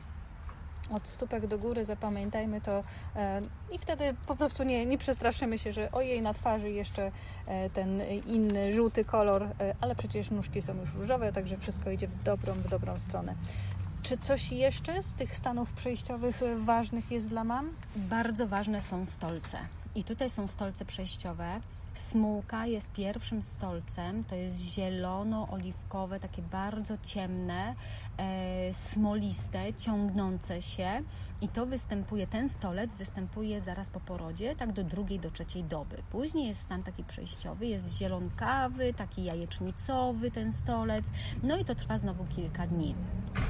od 0.90 1.06
stópek 1.06 1.46
do 1.46 1.58
góry, 1.58 1.84
zapamiętajmy 1.84 2.60
to 2.60 2.84
e, 3.16 3.42
i 3.72 3.78
wtedy 3.78 4.14
po 4.26 4.36
prostu 4.36 4.62
nie, 4.62 4.86
nie 4.86 4.98
przestraszymy 4.98 5.58
się, 5.58 5.72
że 5.72 5.92
ojej, 5.92 6.22
na 6.22 6.34
twarzy 6.34 6.70
jeszcze 6.70 7.12
e, 7.46 7.70
ten 7.70 8.02
inny, 8.26 8.72
żółty 8.72 9.04
kolor, 9.04 9.42
e, 9.42 9.74
ale 9.80 9.94
przecież 9.94 10.30
nóżki 10.30 10.62
są 10.62 10.74
już 10.80 10.94
różowe, 10.94 11.32
także 11.32 11.56
wszystko 11.56 11.90
idzie 11.90 12.08
w 12.08 12.22
dobrą, 12.22 12.54
w 12.54 12.68
dobrą 12.68 13.00
stronę. 13.00 13.34
Czy 14.02 14.18
coś 14.18 14.52
jeszcze 14.52 15.02
z 15.02 15.14
tych 15.14 15.36
stanów 15.36 15.72
przejściowych 15.72 16.40
ważnych 16.58 17.10
jest 17.10 17.28
dla 17.28 17.44
mam? 17.44 17.70
Bardzo 17.96 18.46
ważne 18.46 18.82
są 18.82 19.06
stolce. 19.06 19.58
I 19.94 20.04
tutaj 20.04 20.30
są 20.30 20.48
stolce 20.48 20.84
przejściowe. 20.84 21.60
Smułka 21.94 22.66
jest 22.66 22.92
pierwszym 22.92 23.42
stolcem, 23.42 24.24
to 24.24 24.34
jest 24.34 24.58
zielono-oliwkowe, 24.58 26.20
takie 26.20 26.42
bardzo 26.42 26.98
ciemne, 27.02 27.74
smoliste, 28.72 29.74
ciągnące 29.74 30.62
się 30.62 31.02
i 31.40 31.48
to 31.48 31.66
występuje, 31.66 32.26
ten 32.26 32.48
stolec 32.48 32.94
występuje 32.94 33.60
zaraz 33.60 33.90
po 33.90 34.00
porodzie, 34.00 34.56
tak 34.56 34.72
do 34.72 34.84
drugiej, 34.84 35.20
do 35.20 35.30
trzeciej 35.30 35.64
doby. 35.64 35.96
Później 36.10 36.48
jest 36.48 36.60
stan 36.60 36.82
taki 36.82 37.04
przejściowy, 37.04 37.66
jest 37.66 37.96
zielonkawy, 37.96 38.94
taki 38.94 39.24
jajecznicowy 39.24 40.30
ten 40.30 40.52
stolec, 40.52 41.10
no 41.42 41.56
i 41.56 41.64
to 41.64 41.74
trwa 41.74 41.98
znowu 41.98 42.24
kilka 42.24 42.66
dni. 42.66 42.94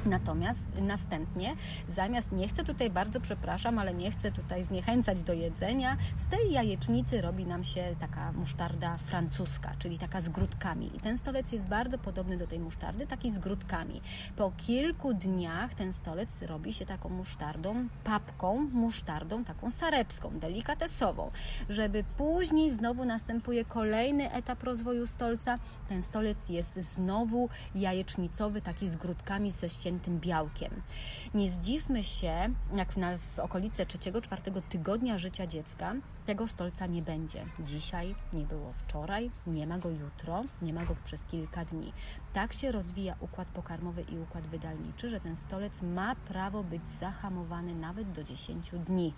Natomiast 0.05 0.71
następnie, 0.81 1.55
zamiast, 1.87 2.31
nie 2.31 2.47
chcę 2.47 2.63
tutaj 2.63 2.89
bardzo 2.89 3.21
przepraszam, 3.21 3.79
ale 3.79 3.93
nie 3.93 4.11
chcę 4.11 4.31
tutaj 4.31 4.63
zniechęcać 4.63 5.23
do 5.23 5.33
jedzenia, 5.33 5.97
z 6.17 6.27
tej 6.27 6.51
jajecznicy 6.51 7.21
robi 7.21 7.45
nam 7.45 7.63
się 7.63 7.95
taka 7.99 8.31
musztarda 8.31 8.97
francuska, 8.97 9.71
czyli 9.79 9.99
taka 9.99 10.21
z 10.21 10.29
grudkami. 10.29 10.95
I 10.95 10.99
ten 10.99 11.17
stolec 11.17 11.51
jest 11.51 11.67
bardzo 11.67 11.97
podobny 11.97 12.37
do 12.37 12.47
tej 12.47 12.59
musztardy, 12.59 13.07
taki 13.07 13.31
z 13.31 13.39
grudkami. 13.39 14.01
Po 14.35 14.51
kilku 14.67 15.13
dniach 15.13 15.73
ten 15.73 15.93
stolec 15.93 16.41
robi 16.41 16.73
się 16.73 16.85
taką 16.85 17.09
musztardą, 17.09 17.87
papką, 18.03 18.69
musztardą 18.73 19.43
taką 19.43 19.71
sarebską, 19.71 20.39
delikatesową. 20.39 21.31
Żeby 21.69 22.03
później 22.17 22.71
znowu 22.71 23.05
następuje 23.05 23.65
kolejny 23.65 24.31
etap 24.31 24.63
rozwoju 24.63 25.07
stolca, 25.07 25.59
ten 25.89 26.03
stolec 26.03 26.49
jest 26.49 26.75
znowu 26.75 27.49
jajecznicowy, 27.75 28.61
taki 28.61 28.89
z 28.89 28.95
grudkami, 28.95 29.51
ze 29.51 29.69
ściętym 29.69 30.19
białkiem. 30.19 30.81
Nie 31.33 31.51
zdziwmy 31.51 32.03
się, 32.03 32.33
jak 32.75 32.97
na, 32.97 33.17
w 33.17 33.39
okolice 33.39 33.85
trzeciego, 33.85 34.21
czwartego 34.21 34.61
tygodnia 34.61 35.17
życia 35.17 35.47
dziecka 35.47 35.95
tego 36.29 36.47
stolca 36.47 36.85
nie 36.85 37.01
będzie. 37.01 37.45
Dzisiaj, 37.59 38.15
nie 38.33 38.45
było 38.45 38.73
wczoraj, 38.73 39.31
nie 39.47 39.67
ma 39.67 39.79
go 39.79 39.89
jutro, 39.89 40.43
nie 40.61 40.73
ma 40.73 40.85
go 40.85 40.95
przez 41.05 41.27
kilka 41.27 41.65
dni. 41.65 41.93
Tak 42.33 42.53
się 42.53 42.71
rozwija 42.71 43.15
układ 43.19 43.47
pokarmowy 43.47 44.01
i 44.01 44.19
układ 44.19 44.47
wydalniczy, 44.47 45.09
że 45.09 45.19
ten 45.19 45.37
stolec 45.37 45.81
ma 45.81 46.15
prawo 46.15 46.63
być 46.63 46.87
zahamowany 46.87 47.75
nawet 47.75 48.11
do 48.11 48.23
10 48.23 48.71
dni. 48.87 49.13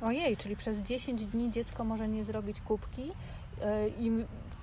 Ojej, 0.00 0.36
czyli 0.36 0.56
przez 0.56 0.78
10 0.78 1.26
dni 1.26 1.50
dziecko 1.50 1.84
może 1.84 2.08
nie 2.08 2.24
zrobić 2.24 2.60
kubki 2.60 3.02
yy, 3.04 3.12
i 3.98 4.10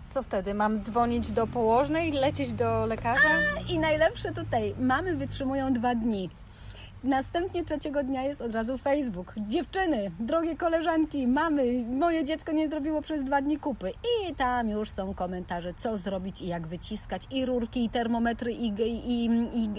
co 0.09 0.24
wtedy? 0.24 0.53
Mam 0.53 0.83
dzwonić 0.83 1.31
do 1.31 1.48
położnej, 1.48 2.12
lecieć 2.12 2.53
do 2.53 2.86
lekarza? 2.86 3.29
A, 3.57 3.71
I 3.71 3.79
najlepsze 3.79 4.33
tutaj, 4.33 4.75
mamy 4.79 5.15
wytrzymują 5.15 5.74
dwa 5.74 5.95
dni. 5.95 6.29
Następnie 7.03 7.65
trzeciego 7.65 8.03
dnia 8.03 8.24
jest 8.24 8.41
od 8.41 8.51
razu 8.51 8.77
Facebook. 8.77 9.34
Dziewczyny, 9.38 10.12
drogie 10.20 10.58
koleżanki, 10.58 11.27
mamy, 11.27 11.86
moje 11.86 12.24
dziecko 12.25 12.51
nie 12.51 12.70
zrobiło 12.70 13.01
przez 13.01 13.24
dwa 13.24 13.41
dni 13.41 13.58
kupy. 13.58 13.91
I 14.29 14.36
tam 14.36 14.70
już 14.70 14.89
są 14.89 15.13
komentarze, 15.13 15.74
co 15.74 15.98
zrobić 15.98 16.41
i 16.41 16.48
jak 16.48 16.68
wyciskać. 16.68 17.27
I 17.32 17.46
rurki, 17.46 17.86
i 17.86 17.89
termometry, 17.89 18.51
i, 18.51 18.68
i, 18.68 19.25
i, 19.25 19.25
i 19.53 19.70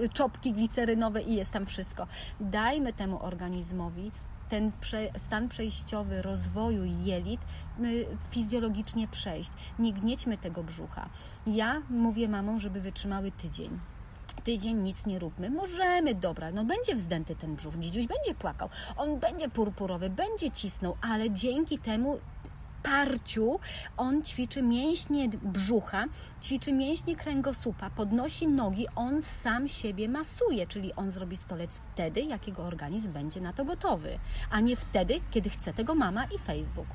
yy, 0.00 0.08
czopki 0.08 0.52
glicerynowe 0.52 1.22
i 1.22 1.34
jest 1.34 1.52
tam 1.52 1.66
wszystko. 1.66 2.06
Dajmy 2.40 2.92
temu 2.92 3.22
organizmowi 3.22 4.12
ten 4.48 4.72
prze, 4.80 5.10
stan 5.16 5.48
przejściowy 5.48 6.22
rozwoju 6.22 6.84
jelit 7.04 7.40
fizjologicznie 8.30 9.08
przejść. 9.08 9.50
Nie 9.78 9.92
gniećmy 9.92 10.38
tego 10.38 10.62
brzucha. 10.62 11.08
Ja 11.46 11.82
mówię 11.90 12.28
mamom, 12.28 12.60
żeby 12.60 12.80
wytrzymały 12.80 13.30
tydzień 13.30 13.78
tydzień 14.34 14.76
nic 14.76 15.06
nie 15.06 15.18
róbmy. 15.18 15.50
Możemy, 15.50 16.14
dobra, 16.14 16.50
no 16.50 16.64
będzie 16.64 16.94
wzdęty 16.94 17.36
ten 17.36 17.56
brzuch, 17.56 17.78
dzidziuś 17.78 18.06
będzie 18.06 18.34
płakał, 18.34 18.68
on 18.96 19.18
będzie 19.18 19.48
purpurowy, 19.48 20.10
będzie 20.10 20.50
cisnął, 20.50 20.96
ale 21.02 21.30
dzięki 21.30 21.78
temu 21.78 22.18
parciu 22.82 23.60
on 23.96 24.22
ćwiczy 24.22 24.62
mięśnie 24.62 25.28
brzucha, 25.28 26.04
ćwiczy 26.42 26.72
mięśnie 26.72 27.16
kręgosłupa, 27.16 27.90
podnosi 27.90 28.48
nogi, 28.48 28.86
on 28.96 29.22
sam 29.22 29.68
siebie 29.68 30.08
masuje, 30.08 30.66
czyli 30.66 30.94
on 30.94 31.10
zrobi 31.10 31.36
stolec 31.36 31.78
wtedy, 31.78 32.20
jakiego 32.20 32.62
organizm 32.62 33.12
będzie 33.12 33.40
na 33.40 33.52
to 33.52 33.64
gotowy, 33.64 34.18
a 34.50 34.60
nie 34.60 34.76
wtedy, 34.76 35.20
kiedy 35.30 35.50
chce 35.50 35.72
tego 35.72 35.94
mama 35.94 36.24
i 36.24 36.38
Facebook. 36.38 36.86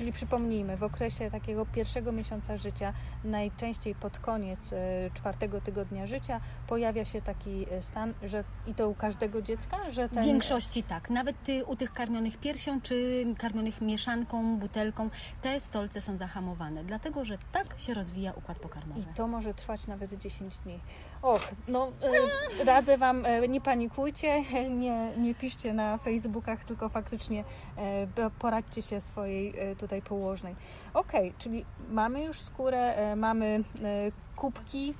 Czyli 0.00 0.12
przypomnijmy, 0.12 0.76
w 0.76 0.82
okresie 0.82 1.30
takiego 1.30 1.66
pierwszego 1.66 2.12
miesiąca 2.12 2.56
życia, 2.56 2.92
najczęściej 3.24 3.94
pod 3.94 4.18
koniec 4.18 4.72
e, 4.72 4.76
czwartego 5.14 5.60
tygodnia 5.60 6.06
życia, 6.06 6.40
pojawia 6.66 7.04
się 7.04 7.22
taki 7.22 7.66
e, 7.70 7.82
stan, 7.82 8.14
że 8.22 8.44
i 8.66 8.74
to 8.74 8.88
u 8.88 8.94
każdego 8.94 9.42
dziecka, 9.42 9.90
że 9.90 10.08
ten... 10.08 10.22
W 10.22 10.26
większości 10.26 10.82
tak. 10.82 11.10
Nawet 11.10 11.42
ty, 11.42 11.64
u 11.64 11.76
tych 11.76 11.92
karmionych 11.92 12.36
piersią, 12.36 12.80
czy 12.80 13.24
karmionych 13.38 13.80
mieszanką, 13.80 14.58
butelką, 14.58 15.10
te 15.42 15.60
stolce 15.60 16.00
są 16.00 16.16
zahamowane, 16.16 16.84
dlatego 16.84 17.24
że 17.24 17.38
tak 17.52 17.74
się 17.80 17.94
rozwija 17.94 18.32
układ 18.32 18.58
pokarmowy. 18.58 19.00
I 19.00 19.04
to 19.14 19.28
może 19.28 19.54
trwać 19.54 19.86
nawet 19.86 20.12
10 20.12 20.58
dni. 20.58 20.80
Och, 21.22 21.48
no 21.68 21.92
e, 22.60 22.64
radzę 22.64 22.98
Wam, 22.98 23.24
nie 23.48 23.60
panikujcie, 23.60 24.44
nie, 24.82 25.12
nie 25.18 25.34
piszcie 25.34 25.74
na 25.74 25.98
Facebookach, 25.98 26.64
tylko 26.64 26.88
faktycznie 26.88 27.44
poradźcie 28.38 28.82
się 28.82 29.00
swojej 29.00 29.54
tutaj 29.78 30.02
położnej. 30.02 30.56
Ok, 30.94 31.12
czyli 31.38 31.64
mamy 31.88 32.22
już 32.22 32.40
skórę, 32.40 32.94
mamy 33.16 33.64
kubki, 34.36 34.94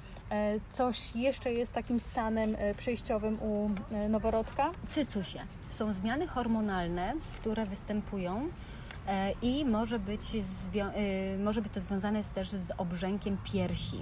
coś 0.70 1.16
jeszcze 1.16 1.52
jest 1.52 1.72
takim 1.72 2.00
stanem 2.00 2.56
przejściowym 2.76 3.42
u 3.42 3.70
noworodka? 4.08 4.70
Cycusie. 4.88 5.38
Są 5.68 5.92
zmiany 5.92 6.26
hormonalne, 6.26 7.14
które 7.40 7.66
występują 7.66 8.48
E, 9.10 9.32
i 9.42 9.64
może 9.64 9.98
być, 9.98 10.22
może 11.38 11.62
być 11.62 11.72
to 11.72 11.80
związane 11.80 12.24
też 12.24 12.48
z 12.48 12.72
obrzękiem 12.78 13.36
piersi. 13.52 13.96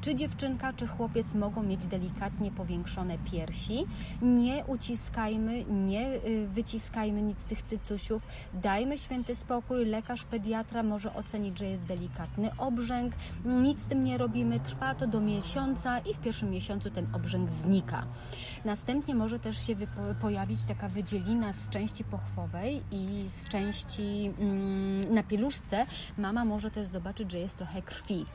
Czy 0.00 0.14
dziewczynka, 0.14 0.72
czy 0.72 0.86
chłopiec 0.86 1.34
mogą 1.34 1.62
mieć 1.62 1.86
delikatnie 1.86 2.50
powiększone 2.50 3.18
piersi. 3.18 3.86
Nie 4.22 4.64
uciskajmy, 4.64 5.64
nie 5.64 6.06
e, 6.06 6.20
wyciskajmy 6.46 7.22
nic 7.22 7.40
z 7.40 7.44
tych 7.44 7.62
cycusiów. 7.62 8.26
Dajmy 8.54 8.98
święty 8.98 9.36
spokój. 9.36 9.84
Lekarz 9.84 10.24
pediatra 10.24 10.82
może 10.82 11.14
ocenić, 11.14 11.58
że 11.58 11.64
jest 11.64 11.84
delikatny 11.84 12.50
obrzęk. 12.58 13.14
Nic 13.44 13.80
z 13.80 13.86
tym 13.86 14.04
nie 14.04 14.18
robimy. 14.18 14.60
Trwa 14.60 14.94
to 14.94 15.06
do 15.06 15.20
miesiąca 15.20 15.98
i 15.98 16.14
w 16.14 16.20
pierwszym 16.20 16.50
miesiącu 16.50 16.90
ten 16.90 17.06
obrzęk 17.12 17.50
znika. 17.50 18.06
Następnie 18.64 19.14
może 19.14 19.38
też 19.38 19.66
się 19.66 19.74
pojawić 20.20 20.62
taka 20.62 20.88
wydzielina 20.88 21.52
z 21.52 21.68
części 21.68 22.04
pochwowej 22.04 22.82
i 22.90 23.28
z 23.28 23.44
części 23.44 24.32
mm, 24.38 25.14
na 25.14 25.22
pieluszce. 25.22 25.86
Mama 26.18 26.44
może 26.44 26.70
też 26.70 26.88
zobaczyć, 26.88 27.32
że 27.32 27.38
jest 27.38 27.56
trochę 27.56 27.82
krwi. 27.82 28.26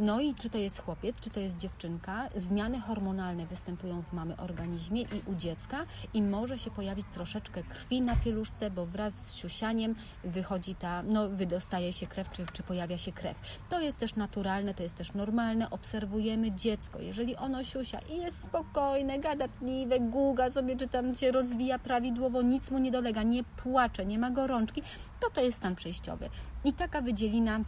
No 0.00 0.20
i 0.20 0.34
czy 0.34 0.50
to 0.50 0.58
jest 0.58 0.82
chłopiec, 0.82 1.20
czy 1.20 1.30
to 1.30 1.40
jest 1.40 1.56
dziewczynka, 1.56 2.28
zmiany 2.36 2.80
hormonalne 2.80 3.46
występują 3.46 4.02
w 4.02 4.12
mamy 4.12 4.36
organizmie 4.36 5.02
i 5.02 5.22
u 5.26 5.34
dziecka 5.34 5.86
i 6.14 6.22
może 6.22 6.58
się 6.58 6.70
pojawić 6.70 7.06
troszeczkę 7.12 7.62
krwi 7.62 8.00
na 8.00 8.16
pieluszce, 8.16 8.70
bo 8.70 8.86
wraz 8.86 9.14
z 9.14 9.34
siusianiem 9.34 9.94
wychodzi 10.24 10.74
ta, 10.74 11.02
no 11.02 11.28
wydostaje 11.28 11.92
się 11.92 12.06
krew, 12.06 12.30
czy, 12.30 12.46
czy 12.52 12.62
pojawia 12.62 12.98
się 12.98 13.12
krew. 13.12 13.40
To 13.68 13.80
jest 13.80 13.98
też 13.98 14.16
naturalne, 14.16 14.74
to 14.74 14.82
jest 14.82 14.94
też 14.94 15.14
normalne. 15.14 15.70
Obserwujemy 15.70 16.52
dziecko. 16.52 17.00
Jeżeli 17.00 17.36
ono 17.36 17.64
siusia 17.64 17.98
i 17.98 18.16
jest 18.16 18.44
spokojne, 18.44 19.18
gadatliwe, 19.18 20.00
guga 20.00 20.50
sobie, 20.50 20.76
czy 20.76 20.88
tam 20.88 21.14
się 21.14 21.32
rozwija 21.32 21.78
prawidłowo, 21.78 22.42
nic 22.42 22.70
mu 22.70 22.78
nie 22.78 22.90
dolega, 22.90 23.22
nie 23.22 23.44
płacze, 23.44 24.06
nie 24.06 24.18
ma 24.18 24.30
gorączki, 24.30 24.82
to 25.20 25.30
to 25.30 25.40
jest 25.40 25.56
stan 25.56 25.74
przejściowy. 25.74 26.30
I 26.64 26.72
taka 26.72 27.02
wydzielina 27.02 27.60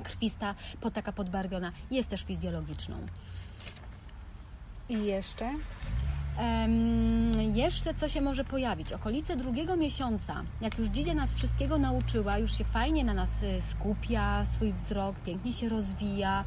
krwista, 0.00 0.54
taka 0.94 1.12
podbarwiona, 1.12 1.72
jest 1.90 2.10
też 2.10 2.22
fizjologiczną. 2.22 2.96
I 4.88 5.04
jeszcze? 5.04 5.50
Em, 6.38 7.32
jeszcze 7.54 7.94
co 7.94 8.08
się 8.08 8.20
może 8.20 8.44
pojawić? 8.44 8.92
Okolice 8.92 9.36
drugiego 9.36 9.76
miesiąca, 9.76 10.42
jak 10.60 10.78
już 10.78 10.88
dziedzia 10.88 11.14
nas 11.14 11.34
wszystkiego 11.34 11.78
nauczyła, 11.78 12.38
już 12.38 12.58
się 12.58 12.64
fajnie 12.64 13.04
na 13.04 13.14
nas 13.14 13.42
y, 13.42 13.62
skupia, 13.62 14.44
swój 14.46 14.72
wzrok 14.72 15.16
pięknie 15.16 15.52
się 15.52 15.68
rozwija, 15.68 16.44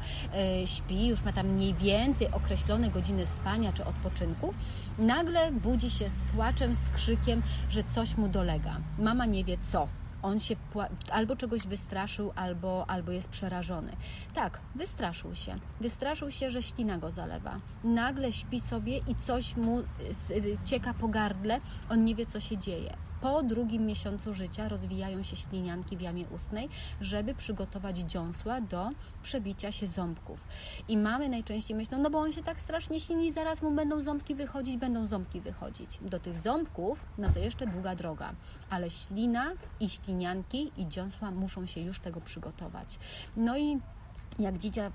y, 0.62 0.66
śpi, 0.66 1.06
już 1.06 1.22
ma 1.22 1.32
tam 1.32 1.46
mniej 1.46 1.74
więcej 1.74 2.28
określone 2.32 2.90
godziny 2.90 3.26
spania 3.26 3.72
czy 3.72 3.84
odpoczynku, 3.84 4.54
nagle 4.98 5.52
budzi 5.52 5.90
się 5.90 6.10
z 6.10 6.22
płaczem, 6.34 6.74
z 6.74 6.88
krzykiem, 6.88 7.42
że 7.70 7.84
coś 7.84 8.16
mu 8.16 8.28
dolega. 8.28 8.76
Mama 8.98 9.26
nie 9.26 9.44
wie 9.44 9.58
co 9.58 9.88
on 10.24 10.40
się 10.40 10.56
albo 11.12 11.36
czegoś 11.36 11.66
wystraszył, 11.66 12.32
albo, 12.36 12.90
albo 12.90 13.12
jest 13.12 13.28
przerażony. 13.28 13.92
Tak, 14.34 14.60
wystraszył 14.74 15.34
się. 15.34 15.56
Wystraszył 15.80 16.30
się, 16.30 16.50
że 16.50 16.62
ślina 16.62 16.98
go 16.98 17.10
zalewa. 17.10 17.60
Nagle 17.84 18.32
śpi 18.32 18.60
sobie 18.60 18.98
i 18.98 19.14
coś 19.14 19.56
mu 19.56 19.80
y, 19.80 19.84
cieka 20.64 20.94
po 20.94 21.08
gardle, 21.08 21.60
on 21.90 22.04
nie 22.04 22.14
wie, 22.14 22.26
co 22.26 22.40
się 22.40 22.58
dzieje. 22.58 22.96
Po 23.24 23.42
drugim 23.42 23.86
miesiącu 23.86 24.34
życia 24.34 24.68
rozwijają 24.68 25.22
się 25.22 25.36
ślinianki 25.36 25.96
w 25.96 26.00
jamie 26.00 26.24
ustnej, 26.28 26.68
żeby 27.00 27.34
przygotować 27.34 27.98
dziąsła 27.98 28.60
do 28.60 28.90
przebicia 29.22 29.72
się 29.72 29.86
ząbków. 29.86 30.44
I 30.88 30.96
mamy 30.96 31.28
najczęściej 31.28 31.76
myślą, 31.76 31.98
no 31.98 32.10
bo 32.10 32.18
on 32.18 32.32
się 32.32 32.42
tak 32.42 32.60
strasznie 32.60 33.00
ślini, 33.00 33.32
zaraz 33.32 33.62
mu 33.62 33.70
będą 33.70 34.02
ząbki 34.02 34.34
wychodzić, 34.34 34.76
będą 34.76 35.06
ząbki 35.06 35.40
wychodzić. 35.40 35.98
Do 36.02 36.20
tych 36.20 36.38
ząbków, 36.38 37.04
no 37.18 37.28
to 37.30 37.38
jeszcze 37.38 37.66
długa 37.66 37.94
droga, 37.94 38.34
ale 38.70 38.90
ślina 38.90 39.50
i 39.80 39.88
ślinianki 39.88 40.72
i 40.76 40.88
dziąsła 40.88 41.30
muszą 41.30 41.66
się 41.66 41.80
już 41.80 42.00
tego 42.00 42.20
przygotować. 42.20 42.98
No 43.36 43.58
i 43.58 43.80
jak 44.38 44.58
dziecię 44.58 44.90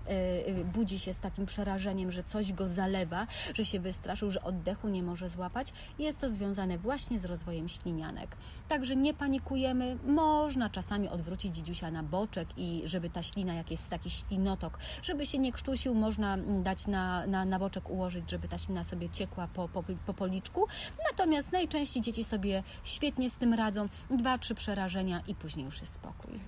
y, 0.48 0.66
budzi 0.66 1.00
się 1.00 1.14
z 1.14 1.20
takim 1.20 1.46
przerażeniem, 1.46 2.12
że 2.12 2.24
coś 2.24 2.54
go 2.54 2.68
zalewa, 2.68 3.28
że 3.54 3.66
się 3.66 3.80
wystraszył, 3.80 4.32
że 4.32 4.44
oddechu 4.44 4.88
nie 4.88 5.04
może 5.04 5.30
złapać, 5.30 5.74
jest 6.00 6.20
to 6.20 6.30
związane 6.30 6.78
właśnie 6.78 7.20
z 7.20 7.26
rozwojem 7.26 7.70
ślinianek. 7.70 8.38
Także 8.70 8.96
nie 8.96 9.14
panikujemy, 9.14 9.98
można 10.06 10.70
czasami 10.70 11.10
odwrócić 11.10 11.56
dzidziusia 11.56 11.92
na 11.92 12.04
boczek 12.04 12.48
i 12.58 12.82
żeby 12.86 13.10
ta 13.10 13.24
ślina, 13.24 13.54
jak 13.54 13.72
jest 13.72 13.90
taki 13.90 14.10
ślinotok, 14.10 14.80
żeby 15.02 15.26
się 15.26 15.38
nie 15.38 15.52
krztusił, 15.52 15.96
można 15.96 16.38
dać 16.38 16.88
na, 16.88 17.28
na, 17.28 17.46
na 17.46 17.60
boczek 17.60 17.90
ułożyć, 17.90 18.32
żeby 18.32 18.48
ta 18.48 18.58
ślina 18.58 18.84
sobie 18.84 19.10
ciekła 19.10 19.48
po, 19.48 19.70
po, 19.70 19.84
po 20.06 20.14
policzku. 20.14 20.68
Natomiast 21.12 21.52
najczęściej 21.52 22.04
dzieci 22.04 22.24
sobie 22.24 22.64
świetnie 22.84 23.30
z 23.30 23.36
tym 23.36 23.54
radzą, 23.54 23.90
dwa, 24.10 24.38
trzy 24.38 24.56
przerażenia 24.56 25.22
i 25.28 25.36
później 25.36 25.66
już 25.66 25.82
jest 25.82 25.94
spokój. 25.94 26.40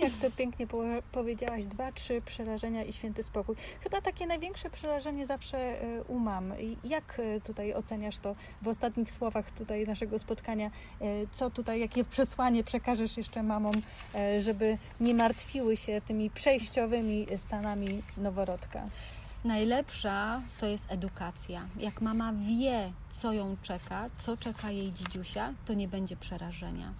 Jak 0.00 0.12
to 0.12 0.30
pięknie 0.36 0.66
po- 0.66 0.84
powiedziałaś, 1.12 1.64
dwa, 1.64 1.92
trzy 1.92 2.22
przerażenia 2.26 2.84
i 2.84 2.92
święty 2.92 3.22
spokój. 3.22 3.56
Chyba 3.82 4.00
takie 4.00 4.26
największe 4.26 4.70
przerażenie 4.70 5.26
zawsze 5.26 5.84
y, 5.84 6.04
u 6.08 6.18
mam. 6.18 6.60
I 6.60 6.76
Jak 6.84 7.18
y, 7.18 7.40
tutaj 7.44 7.74
oceniasz 7.74 8.18
to 8.18 8.34
w 8.62 8.68
ostatnich 8.68 9.10
słowach 9.10 9.50
tutaj 9.50 9.86
naszego 9.86 10.18
spotkania? 10.18 10.70
Y, 11.02 11.28
Co 11.32 11.50
tutaj, 11.50 11.80
jakie 11.80 12.04
przesłanie 12.04 12.64
przekażesz 12.64 13.16
jeszcze 13.16 13.42
mamom, 13.42 13.72
żeby 14.40 14.78
nie 15.00 15.14
martwiły 15.14 15.76
się 15.76 16.00
tymi 16.00 16.30
przejściowymi 16.30 17.26
stanami 17.36 18.02
noworodka? 18.16 18.82
Najlepsza 19.44 20.40
to 20.60 20.66
jest 20.66 20.92
edukacja. 20.92 21.62
Jak 21.76 22.00
mama 22.00 22.32
wie, 22.32 22.92
co 23.10 23.32
ją 23.32 23.56
czeka, 23.62 24.08
co 24.18 24.36
czeka 24.36 24.70
jej 24.70 24.92
dzidziusia, 24.92 25.52
to 25.66 25.74
nie 25.74 25.88
będzie 25.88 26.16
przerażenia. 26.16 26.92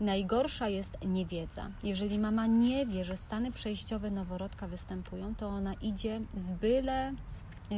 Najgorsza 0.00 0.68
jest 0.68 0.98
niewiedza. 1.06 1.70
Jeżeli 1.82 2.18
mama 2.18 2.46
nie 2.46 2.86
wie, 2.86 3.04
że 3.04 3.16
stany 3.16 3.52
przejściowe 3.52 4.10
noworodka 4.10 4.68
występują, 4.68 5.34
to 5.34 5.48
ona 5.48 5.74
idzie 5.74 6.20
z 6.36 6.52
byle 6.52 7.12
yy, 7.70 7.76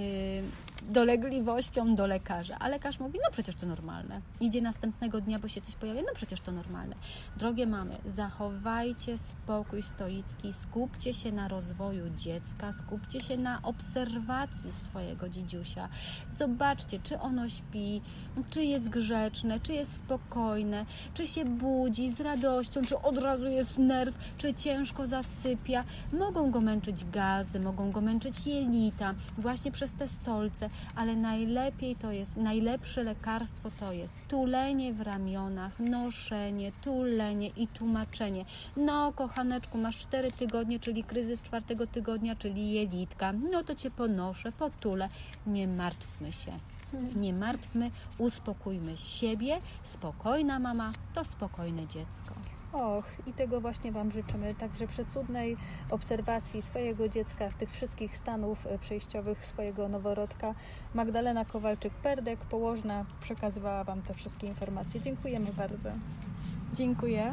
dolegliwością 0.91 1.95
do 1.95 2.07
lekarza. 2.07 2.57
A 2.59 2.69
lekarz 2.69 3.01
mówi, 3.01 3.19
no 3.25 3.31
przecież 3.33 3.55
to 3.55 3.67
normalne. 3.67 4.21
Idzie 4.41 4.63
następnego 4.63 5.21
dnia, 5.21 5.39
bo 5.39 5.49
się 5.49 5.61
coś 5.61 5.75
pojawia, 5.75 6.01
no 6.01 6.15
przecież 6.15 6.41
to 6.41 6.53
normalne. 6.53 6.97
Drogie 7.37 7.67
mamy, 7.67 7.97
zachowajcie 8.07 9.19
spokój 9.19 9.83
stoicki, 9.83 10.53
skupcie 10.53 11.15
się 11.15 11.33
na 11.33 11.49
rozwoju 11.49 12.05
dziecka, 12.17 12.73
skupcie 12.73 13.21
się 13.21 13.37
na 13.37 13.63
obserwacji 13.63 14.73
swojego 14.73 15.29
dzidziusia. 15.29 15.89
Zobaczcie, 16.31 16.99
czy 17.03 17.21
ono 17.21 17.49
śpi, 17.49 18.01
czy 18.51 18.65
jest 18.65 18.89
grzeczne, 18.89 19.61
czy 19.61 19.73
jest 19.73 19.97
spokojne, 19.97 20.87
czy 21.15 21.27
się 21.27 21.45
budzi 21.45 22.11
z 22.11 22.21
radością, 22.21 22.85
czy 22.85 22.99
od 22.99 23.19
razu 23.19 23.47
jest 23.47 23.79
nerw, 23.79 24.19
czy 24.39 24.55
ciężko 24.55 25.07
zasypia. 25.07 25.85
Mogą 26.13 26.51
go 26.51 26.61
męczyć 26.61 27.05
gazy, 27.05 27.61
mogą 27.61 27.93
go 27.93 28.01
męczyć 28.01 28.47
jelita, 28.47 29.15
właśnie 29.39 29.73
przez 29.73 29.95
te 29.95 30.09
stolce, 30.09 30.71
ale 30.97 31.17
najlepiej 31.17 31.97
to 31.97 32.13
jest, 32.13 32.37
najlepsze 32.37 33.03
lekarstwo 33.03 33.71
to 33.81 33.93
jest 33.93 34.21
tulenie 34.29 34.93
w 34.93 35.01
ramionach, 35.01 35.81
noszenie, 35.81 36.73
tulenie 36.83 37.49
i 37.49 37.69
tłumaczenie. 37.69 38.45
No, 38.77 39.13
kochaneczku, 39.13 39.79
masz 39.79 39.99
4 39.99 40.33
tygodnie, 40.33 40.81
czyli 40.81 41.05
kryzys 41.05 41.43
czwartego 41.43 41.87
tygodnia, 41.87 42.37
czyli 42.37 42.73
jelitka. 42.73 43.33
No 43.33 43.65
to 43.65 43.75
cię 43.75 43.91
ponoszę, 43.91 44.53
potulę. 44.53 45.09
Nie 45.47 45.69
martwmy 45.69 46.33
się. 46.33 46.53
Nie 47.17 47.33
martwmy, 47.33 47.91
uspokójmy 48.19 48.97
siebie. 48.97 49.61
Spokojna 49.83 50.59
mama 50.59 50.93
to 51.15 51.25
spokojne 51.25 51.87
dziecko. 51.87 52.35
Och, 52.75 53.05
i 53.27 53.33
tego 53.33 53.61
właśnie 53.61 53.93
Wam 53.93 54.11
życzymy. 54.13 54.55
Także 54.55 54.87
przecudnej 54.87 55.57
obserwacji 55.91 56.63
swojego 56.63 57.09
dziecka, 57.09 57.51
tych 57.51 57.71
wszystkich 57.71 58.17
stanów 58.17 58.67
e, 58.67 58.79
przejściowych 58.79 59.47
swojego 59.47 59.89
noworodka. 59.89 60.55
Magdalena 60.95 61.45
Kowalczyk-Perdek, 61.45 62.37
położna, 62.37 63.05
przekazywała 63.21 63.85
Wam 63.85 64.03
te 64.03 64.15
wszystkie 64.15 64.47
informacje. 64.47 65.01
Dziękujemy 65.01 65.53
bardzo. 65.53 65.89
Dziękuję. 66.73 67.33